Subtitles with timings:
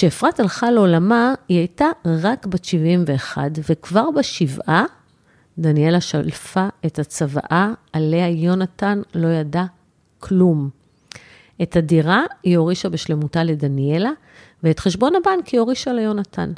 [0.00, 1.86] כשאפרת הלכה לעולמה, היא הייתה
[2.22, 4.84] רק בת 71, וכבר בשבעה,
[5.58, 9.64] דניאלה שלפה את הצוואה, עליה יונתן לא ידע
[10.18, 10.70] כלום.
[11.62, 14.10] את הדירה היא הורישה בשלמותה לדניאלה,
[14.62, 16.52] ואת חשבון הבנק היא הורישה ליונתן.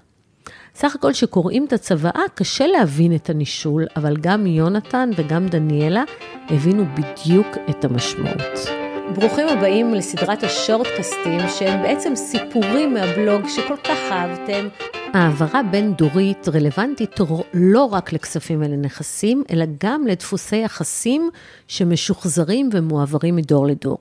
[0.75, 6.03] סך הכל כשקוראים את הצוואה, קשה להבין את הנישול, אבל גם יונתן וגם דניאלה
[6.51, 8.82] הבינו בדיוק את המשמעות.
[9.11, 14.68] ברוכים הבאים לסדרת השורטקסטים, שהם בעצם סיפורים מהבלוג שכל כך אהבתם.
[15.14, 17.21] העברה בין-דורית רלוונטית
[17.54, 21.30] לא רק לכספים ולנכסים, אלא גם לדפוסי יחסים
[21.68, 23.99] שמשוחזרים ומועברים מדור לדור.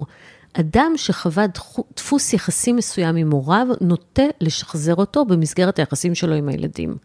[0.53, 1.45] אדם שחווה
[1.95, 6.95] דפוס יחסים מסוים עם הוריו, נוטה לשחזר אותו במסגרת היחסים שלו עם הילדים.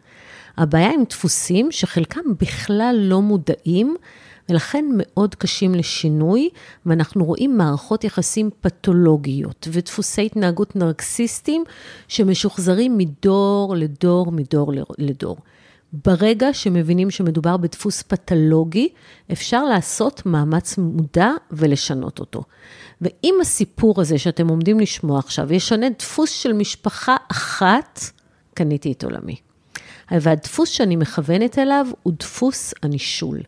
[0.57, 3.97] הבעיה עם דפוסים שחלקם בכלל לא מודעים,
[4.49, 6.49] ולכן מאוד קשים לשינוי,
[6.87, 11.65] ואנחנו רואים מערכות יחסים פתולוגיות ודפוסי התנהגות נרקסיסטיים
[12.09, 15.37] שמשוחזרים מדור לדור, מדור לדור.
[15.93, 18.89] ברגע שמבינים שמדובר בדפוס פתולוגי,
[19.33, 22.43] אפשר לעשות מאמץ מודע ולשנות אותו.
[23.01, 28.01] ואם הסיפור הזה שאתם עומדים לשמוע עכשיו ישנה דפוס של משפחה אחת,
[28.55, 29.37] קניתי את עולמי.
[30.11, 33.41] והדפוס שאני מכוונת אליו הוא דפוס הנישול.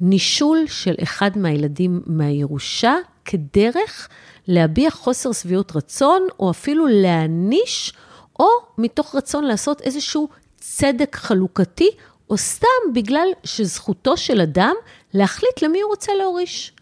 [0.00, 2.94] נישול של אחד מהילדים מהירושה
[3.24, 4.08] כדרך
[4.48, 7.92] להביע חוסר שביעות רצון, או אפילו להעניש,
[8.40, 11.90] או מתוך רצון לעשות איזשהו צדק חלוקתי,
[12.30, 14.74] או סתם בגלל שזכותו של אדם
[15.14, 16.72] להחליט למי הוא רוצה להוריש.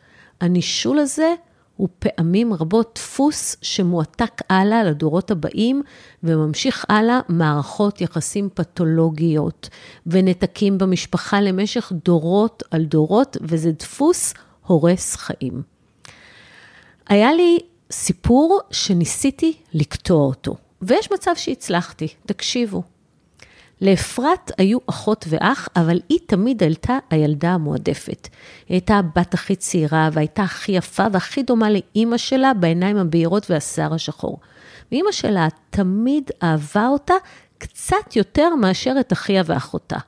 [0.41, 1.35] הנישול הזה
[1.77, 5.83] הוא פעמים רבות דפוס שמועתק הלאה לדורות הבאים
[6.23, 9.69] וממשיך הלאה מערכות יחסים פתולוגיות
[10.07, 14.35] ונתקים במשפחה למשך דורות על דורות, וזה דפוס
[14.67, 15.63] הורס חיים.
[17.09, 17.59] היה לי
[17.91, 22.83] סיפור שניסיתי לקטוע אותו, ויש מצב שהצלחתי, תקשיבו.
[23.81, 28.29] לאפרת היו אחות ואח, אבל היא תמיד הייתה הילדה המועדפת.
[28.69, 33.95] היא הייתה הבת הכי צעירה, והייתה הכי יפה והכי דומה לאימא שלה בעיניים הבהירות והשיער
[33.95, 34.39] השחור.
[34.93, 37.15] ואימא שלה תמיד אהבה אותה
[37.59, 39.99] קצת יותר מאשר את אחיה ואחותה.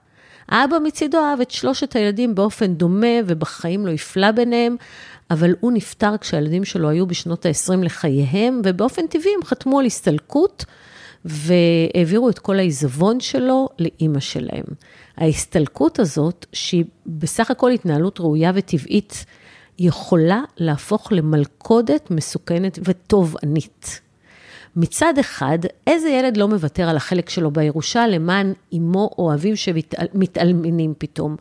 [0.48, 4.76] האבא מצידו אהב את שלושת הילדים באופן דומה ובחיים לא הפלה ביניהם,
[5.30, 10.64] אבל הוא נפטר כשהילדים שלו היו בשנות ה-20 לחייהם, ובאופן טבעי הם חתמו על הסתלקות.
[11.26, 14.64] והעבירו את כל העיזבון שלו לאימא שלהם.
[15.16, 19.24] ההסתלקות הזאת, שהיא בסך הכל התנהלות ראויה וטבעית,
[19.78, 24.00] יכולה להפוך למלכודת מסוכנת ותובענית.
[24.76, 30.94] מצד אחד, איזה ילד לא מוותר על החלק שלו בירושה למען אמו או אביו שמתאלמנים
[30.98, 31.36] פתאום?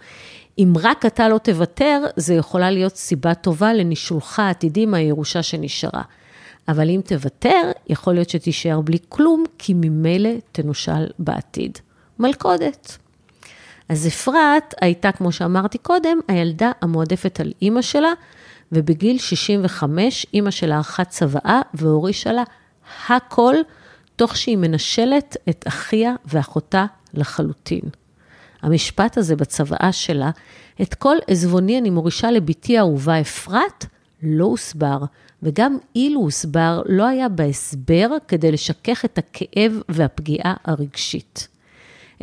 [0.60, 6.02] אם רק אתה לא תוותר, זה יכולה להיות סיבה טובה לנישולך העתידי מהירושה שנשארה.
[6.68, 11.78] אבל אם תוותר, יכול להיות שתישאר בלי כלום, כי ממילא תנושל בעתיד.
[12.20, 12.98] מלכודת.
[13.90, 18.14] אז אפרת הייתה, כמו שאמרתי קודם, הילדה המועדפת על אימא שלה,
[18.72, 22.44] ובגיל 65 אימא שלה ערכה צוואה והורישה לה
[23.08, 23.56] הכל,
[24.16, 27.82] תוך שהיא מנשלת את אחיה ואחותה לחלוטין.
[28.62, 30.32] המשפט הזה בצוואה שלה,
[30.82, 33.86] את כל עזבוני אני מורישה לבתי האהובה אפרת,
[34.26, 34.98] לא הוסבר,
[35.44, 41.48] וגם אילו הוסבר, לא היה בהסבר כדי לשכך את הכאב והפגיעה הרגשית.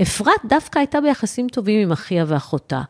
[0.03, 2.83] אפרת דווקא הייתה ביחסים טובים עם אחיה ואחותה,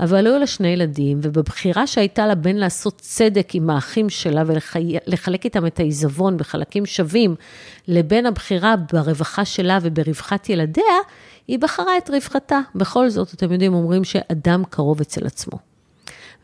[0.00, 5.44] אבל היו לה שני ילדים, ובבחירה שהייתה לה בין לעשות צדק עם האחים שלה ולחלק
[5.44, 7.34] איתם את העיזבון בחלקים שווים,
[7.88, 10.84] לבין הבחירה ברווחה שלה וברווחת ילדיה,
[11.48, 12.60] היא בחרה את רווחתה.
[12.74, 15.69] בכל זאת, אתם יודעים, אומרים שאדם קרוב אצל עצמו.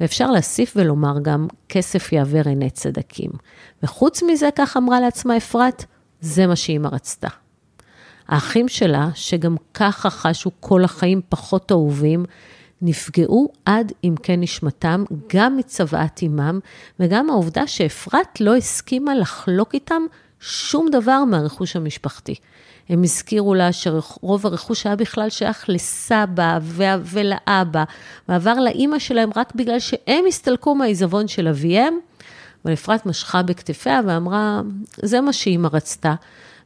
[0.00, 3.30] ואפשר להוסיף ולומר גם, כסף יעבר עיני צדקים.
[3.82, 5.84] וחוץ מזה, כך אמרה לעצמה אפרת,
[6.20, 7.28] זה מה שאימא רצתה.
[8.28, 12.24] האחים שלה, שגם ככה חשו כל החיים פחות אהובים,
[12.82, 16.60] נפגעו עד עמקי נשמתם, גם מצוואת אימם,
[17.00, 20.02] וגם העובדה שאפרת לא הסכימה לחלוק איתם
[20.40, 22.34] שום דבר מהרכוש המשפחתי.
[22.88, 26.58] הם הזכירו לה שרוב הרכוש היה בכלל שייך לסבא
[27.02, 27.84] ולאבא,
[28.28, 31.98] ועבר לאימא שלהם רק בגלל שהם הסתלקו מהעיזבון של אביהם.
[32.64, 34.60] אבל אפרת משכה בכתפיה ואמרה,
[35.02, 36.14] זה מה שאימא רצתה.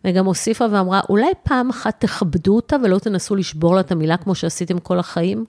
[0.05, 4.35] וגם הוסיפה ואמרה, אולי פעם אחת תכבדו אותה ולא תנסו לשבור לה את המילה כמו
[4.35, 5.45] שעשיתם כל החיים?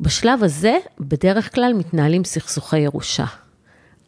[0.00, 3.24] בשלב הזה, בדרך כלל מתנהלים סכסוכי ירושה.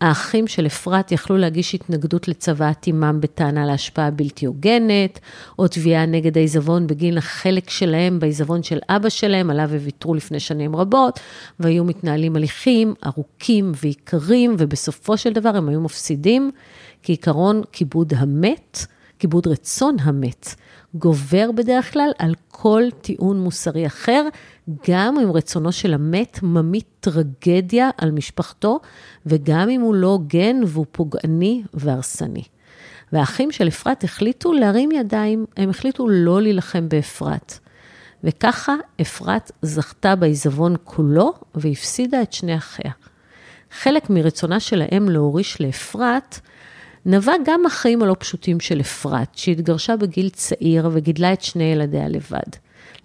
[0.00, 5.20] האחים של אפרת יכלו להגיש התנגדות לצוואת אימם בטענה להשפעה בלתי הוגנת,
[5.58, 10.76] או תביעה נגד העיזבון בגין החלק שלהם בעיזבון של אבא שלהם, עליו ויתרו לפני שנים
[10.76, 11.20] רבות,
[11.60, 16.50] והיו מתנהלים הליכים ארוכים ויקרים, ובסופו של דבר הם היו מפסידים,
[17.02, 18.86] כעיקרון כיבוד המת
[19.18, 20.54] כיבוד רצון המת,
[20.94, 24.28] גובר בדרך כלל על כל טיעון מוסרי אחר,
[24.88, 28.80] גם אם רצונו של המת ממית טרגדיה על משפחתו,
[29.26, 32.42] וגם אם הוא לא הוגן והוא פוגעני והרסני.
[33.12, 37.58] והאחים של אפרת החליטו להרים ידיים, הם החליטו לא להילחם באפרת.
[38.24, 42.92] וככה אפרת זכתה בעיזבון כולו והפסידה את שני אחיה.
[43.70, 46.40] חלק מרצונה של האם להוריש לאפרת,
[47.08, 52.50] נבע גם מהחיים הלא פשוטים של אפרת, שהתגרשה בגיל צעיר וגידלה את שני ילדיה לבד.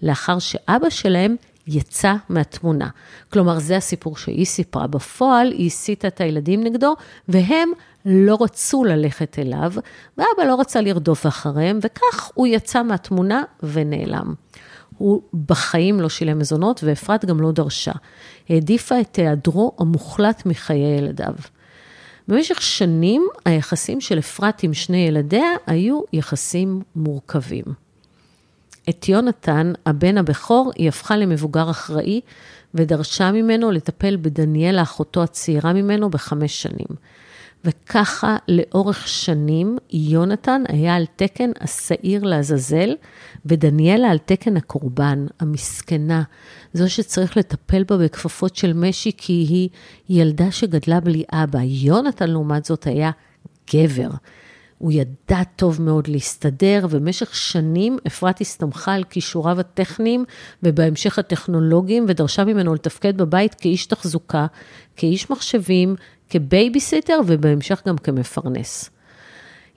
[0.01, 1.36] לאחר שאבא שלהם
[1.68, 2.89] יצא מהתמונה.
[3.33, 4.88] כלומר, זה הסיפור שהיא סיפרה.
[4.88, 6.95] בפועל, היא הסיתה את הילדים נגדו,
[7.27, 7.69] והם
[8.06, 9.71] לא רצו ללכת אליו,
[10.18, 14.33] ואבא לא רצה לרדוף אחריהם, וכך הוא יצא מהתמונה ונעלם.
[14.97, 17.94] הוא בחיים לא שילם מזונות, ואפרת גם לא דרשה.
[18.50, 21.33] העדיפה את היעדרו המוחלט מחיי ילדיו.
[22.27, 27.65] במשך שנים היחסים של אפרת עם שני ילדיה היו יחסים מורכבים.
[28.89, 32.21] את יונתן, הבן הבכור, היא הפכה למבוגר אחראי
[32.73, 36.88] ודרשה ממנו לטפל בדניאלה, אחותו הצעירה ממנו, בחמש שנים.
[37.66, 42.96] וככה לאורך שנים יונתן היה על תקן השעיר לעזאזל,
[43.46, 46.24] ודניאלה על תקן הקורבן, המסכנה,
[46.74, 49.69] זו שצריך לטפל בה בכפפות של משי, כי היא
[50.10, 51.60] ילדה שגדלה בלי אבא.
[51.63, 53.12] יונתן, לעומת זאת, היה
[53.74, 54.10] גבר.
[54.78, 60.25] הוא ידע טוב מאוד להסתדר, ובמשך שנים אפרת הסתמכה על כישוריו הטכניים
[60.64, 64.46] ובהמשך הטכנולוגיים, ודרשה ממנו לתפקד בבית כאיש תחזוקה,
[64.96, 65.96] כאיש מחשבים,
[66.31, 68.89] כבייביסיטר ובהמשך גם כמפרנס.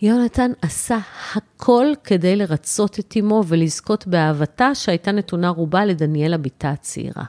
[0.02, 0.98] יונתן עשה
[1.34, 7.24] הכל כדי לרצות את אמו ולזכות באהבתה שהייתה נתונה רובה לדניאלה בתה הצעירה.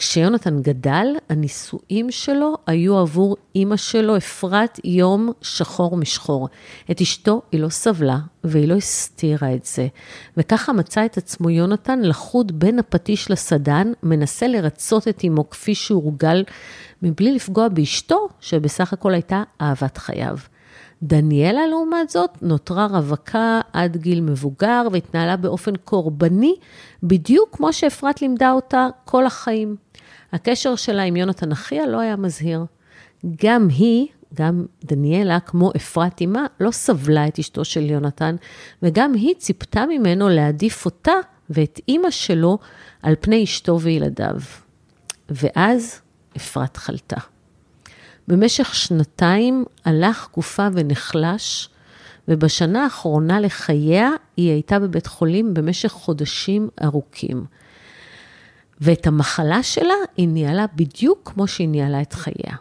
[0.00, 6.48] כשיונתן גדל, הנישואים שלו היו עבור אימא שלו, אפרת, יום שחור משחור.
[6.90, 9.88] את אשתו היא לא סבלה והיא לא הסתירה את זה.
[10.36, 16.44] וככה מצא את עצמו יונתן לחוד בין הפטיש לסדן, מנסה לרצות את אמו כפי שהורגל,
[17.02, 20.36] מבלי לפגוע באשתו, שבסך הכל הייתה אהבת חייו.
[21.02, 26.54] דניאלה, לעומת זאת, נותרה רווקה עד גיל מבוגר והתנהלה באופן קורבני,
[27.02, 29.76] בדיוק כמו שאפרת לימדה אותה כל החיים.
[30.32, 32.64] הקשר שלה עם יונתן אחיה לא היה מזהיר.
[33.44, 38.36] גם היא, גם דניאלה, כמו אפרת אימה, לא סבלה את אשתו של יונתן,
[38.82, 41.12] וגם היא ציפתה ממנו להעדיף אותה
[41.50, 42.58] ואת אימא שלו
[43.02, 44.40] על פני אשתו וילדיו.
[45.28, 46.00] ואז
[46.36, 47.20] אפרת חלתה.
[48.28, 51.68] במשך שנתיים הלך גופה ונחלש,
[52.28, 57.44] ובשנה האחרונה לחייה היא הייתה בבית חולים במשך חודשים ארוכים.
[58.80, 62.56] ואת המחלה שלה היא ניהלה בדיוק כמו שהיא ניהלה את חייה.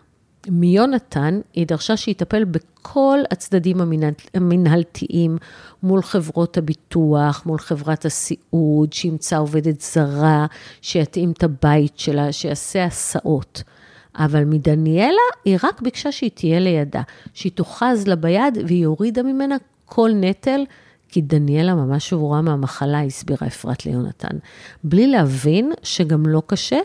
[0.47, 3.81] מיונתן היא דרשה שיטפל בכל הצדדים
[4.33, 5.37] המנהלתיים
[5.83, 10.45] מול חברות הביטוח, מול חברת הסיעוד, שימצא עובדת זרה,
[10.81, 13.63] שיתאים את הבית שלה, שיעשה הסעות.
[14.19, 17.01] אבל מדניאלה היא רק ביקשה שהיא תהיה לידה,
[17.33, 19.55] שהיא תאחז לה ביד והיא הורידה ממנה
[19.85, 20.65] כל נטל,
[21.09, 24.37] כי דניאלה ממש שבורה מהמחלה, הסבירה אפרת ליונתן.
[24.83, 26.79] בלי להבין שגם לא קשה,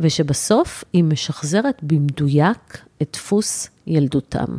[0.00, 4.58] ושבסוף היא משחזרת במדויק את דפוס ילדותם.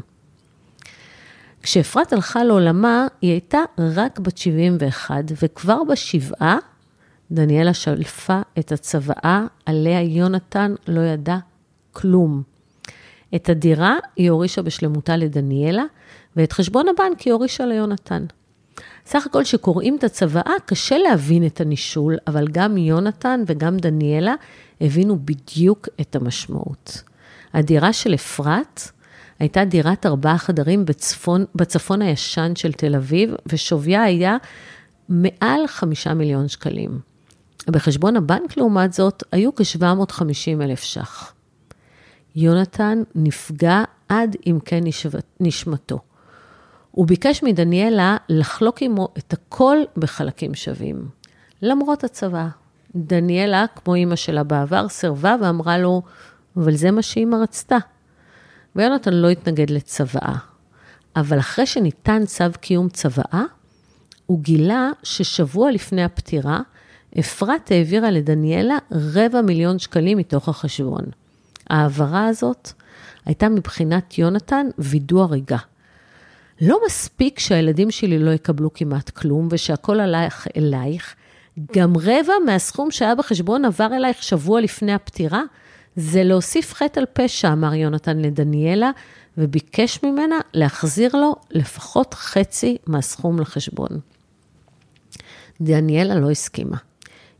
[1.63, 6.57] כשאפרת הלכה לעולמה, היא הייתה רק בת 71, וכבר בשבעה,
[7.31, 11.37] דניאלה שלפה את הצוואה עליה יונתן לא ידע
[11.97, 12.43] כלום.
[13.35, 15.83] את הדירה היא הורישה בשלמותה לדניאלה,
[16.35, 18.25] ואת חשבון הבנק היא הורישה ליונתן.
[19.05, 24.33] סך הכל כשקוראים את הצוואה, קשה להבין את הנישול, אבל גם יונתן וגם דניאלה
[24.81, 27.03] הבינו בדיוק את המשמעות.
[27.53, 28.81] הדירה של אפרת
[29.39, 34.37] הייתה דירת ארבעה חדרים בצפון, בצפון הישן של תל אביב, ושוויה היה
[35.09, 36.99] מעל חמישה מיליון שקלים.
[37.67, 41.36] בחשבון הבנק, לעומת זאת, היו כ-750 אלף ש"ח.
[42.39, 44.79] יונתן נפגע עד עמקי
[45.39, 45.99] נשמתו.
[46.91, 51.07] הוא ביקש מדניאלה לחלוק עמו את הכל בחלקים שווים,
[51.61, 52.47] למרות הצבא.
[52.95, 56.01] דניאלה, כמו אימא שלה בעבר, סירבה ואמרה לו,
[56.57, 57.77] אבל זה מה שאימא רצתה.
[58.75, 60.35] ויונתן לא התנגד לצוואה.
[61.15, 63.43] אבל אחרי שניתן צו קיום צוואה,
[64.25, 66.61] הוא גילה ששבוע לפני הפטירה,
[67.19, 71.03] אפרת העבירה לדניאלה רבע מיליון שקלים מתוך החשבון.
[71.69, 72.71] ההעברה הזאת
[73.25, 75.57] הייתה מבחינת יונתן וידוא הריגה.
[76.61, 81.15] לא מספיק שהילדים שלי לא יקבלו כמעט כלום ושהכול עלייך אלייך,
[81.75, 85.41] גם רבע מהסכום שהיה בחשבון עבר אלייך שבוע לפני הפטירה,
[85.95, 88.91] זה להוסיף חטא על פשע, אמר יונתן לדניאלה,
[89.37, 93.89] וביקש ממנה להחזיר לו לפחות חצי מהסכום לחשבון.
[95.61, 96.77] דניאלה לא הסכימה.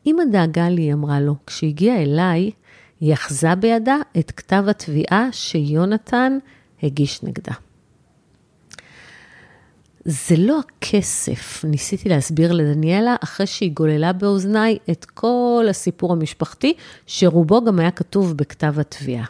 [0.05, 2.51] אמא דאגה לי, אמרה לו, כשהגיעה אליי,
[2.99, 6.37] היא אחזה בידה את כתב התביעה שיונתן
[6.83, 7.53] הגיש נגדה.
[10.05, 16.73] זה לא הכסף, ניסיתי להסביר לדניאלה, אחרי שהיא גוללה באוזניי את כל הסיפור המשפחתי,
[17.07, 19.25] שרובו גם היה כתוב בכתב התביעה.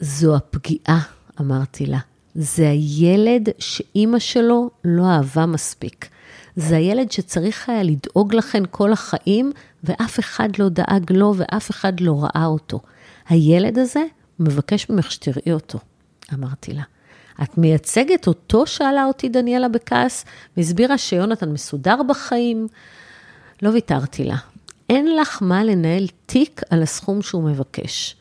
[0.00, 1.00] זו הפגיעה,
[1.40, 1.98] אמרתי לה.
[2.34, 6.08] זה הילד שאימא שלו לא אהבה מספיק.
[6.56, 9.52] זה הילד שצריך היה לדאוג לכן כל החיים,
[9.84, 12.80] ואף אחד לא דאג לו ואף אחד לא ראה אותו.
[13.28, 14.04] הילד הזה
[14.38, 15.78] מבקש ממך שתראי אותו,
[16.34, 16.82] אמרתי לה.
[17.42, 18.66] את מייצגת אותו?
[18.66, 20.24] שאלה אותי דניאלה בכעס,
[20.56, 22.66] והסבירה שיונתן מסודר בחיים.
[23.62, 24.36] לא ויתרתי לה.
[24.90, 28.16] אין לך מה לנהל תיק על הסכום שהוא מבקש.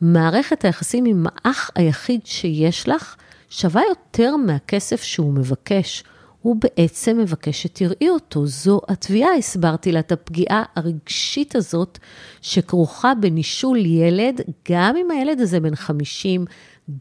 [0.00, 3.16] מערכת היחסים עם האח היחיד שיש לך
[3.50, 6.04] שווה יותר מהכסף שהוא מבקש.
[6.42, 8.46] הוא בעצם מבקש שתראי אותו.
[8.46, 11.98] זו התביעה, הסברתי לה, את הפגיעה הרגשית הזאת
[12.40, 16.44] שכרוכה בנישול ילד, גם אם הילד הזה בן 50,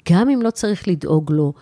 [0.09, 1.53] גם אם לא צריך לדאוג לו,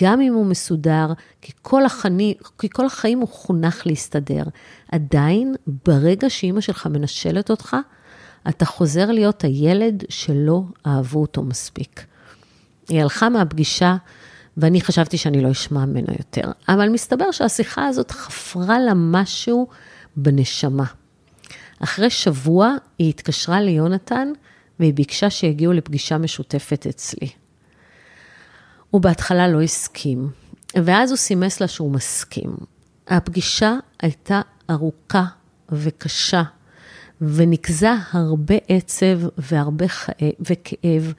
[0.00, 1.06] גם אם הוא מסודר,
[1.40, 4.42] כי כל, החני, כי כל החיים הוא חונך להסתדר.
[4.92, 5.54] עדיין,
[5.86, 7.76] ברגע שאימא שלך מנשלת אותך,
[8.48, 12.06] אתה חוזר להיות הילד שלא אהבו אותו מספיק.
[12.88, 13.96] היא הלכה מהפגישה,
[14.56, 16.52] ואני חשבתי שאני לא אשמע ממנו יותר.
[16.68, 19.68] אבל מסתבר שהשיחה הזאת חפרה לה משהו
[20.16, 20.84] בנשמה.
[21.80, 24.28] אחרי שבוע היא התקשרה ליונתן,
[24.80, 27.28] והיא ביקשה שיגיעו לפגישה משותפת אצלי.
[28.90, 30.30] הוא בהתחלה לא הסכים,
[30.84, 32.56] ואז הוא סימס לה שהוא מסכים.
[33.08, 35.24] הפגישה הייתה ארוכה
[35.72, 36.42] וקשה,
[37.20, 40.12] ונקזה הרבה עצב והרבה חי...
[40.40, 41.12] וכאב,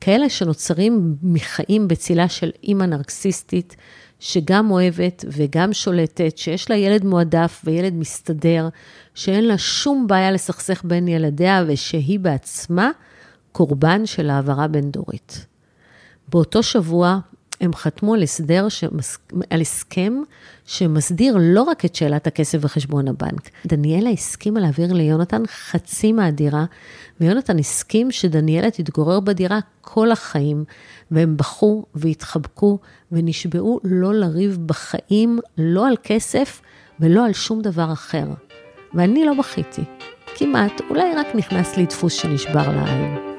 [0.00, 3.76] כאלה שנוצרים מחיים בצילה של אימא נרקסיסטית,
[4.20, 8.68] שגם אוהבת וגם שולטת, שיש לה ילד מועדף וילד מסתדר,
[9.14, 12.90] שאין לה שום בעיה לסכסך בין ילדיה ושהיא בעצמה
[13.52, 15.46] קורבן של העברה בין-דורית.
[16.28, 17.18] באותו שבוע
[17.62, 19.18] הם חתמו על הסדר, שמס...
[19.50, 20.12] על הסכם
[20.66, 23.50] שמסדיר לא רק את שאלת הכסף וחשבון הבנק.
[23.66, 26.64] דניאלה הסכימה להעביר ליונתן חצי מהדירה,
[27.20, 30.64] ויונתן הסכים שדניאלה תתגורר בדירה כל החיים,
[31.10, 32.78] והם בכו והתחבקו
[33.12, 36.60] ונשבעו לא לריב בחיים, לא על כסף
[37.00, 38.26] ולא על שום דבר אחר.
[38.94, 39.82] ואני לא בכיתי,
[40.34, 43.31] כמעט, אולי רק נכנס לי דפוס שנשבר לעין.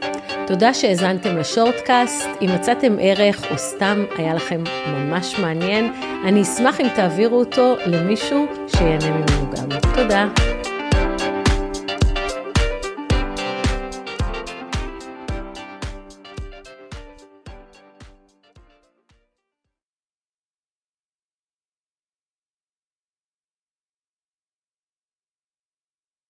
[0.47, 2.27] תודה שהאזנתם לשורטקאסט.
[2.41, 5.93] אם מצאתם ערך או סתם היה לכם ממש מעניין,
[6.25, 9.79] אני אשמח אם תעבירו אותו למישהו שיהנה ממנו גם.
[9.95, 10.27] תודה.